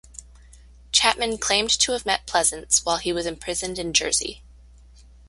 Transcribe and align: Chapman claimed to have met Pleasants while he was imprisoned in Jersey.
Chapman 0.91 1.37
claimed 1.37 1.69
to 1.69 1.91
have 1.91 2.07
met 2.07 2.25
Pleasants 2.25 2.83
while 2.83 2.97
he 2.97 3.13
was 3.13 3.27
imprisoned 3.27 3.77
in 3.77 3.93
Jersey. 3.93 4.41